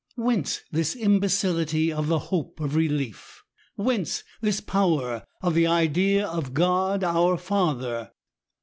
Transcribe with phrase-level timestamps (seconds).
[0.15, 3.43] Whence this imbecility of the ^' hope of relief?"
[3.75, 8.09] Whence this power of the idea of God our Father?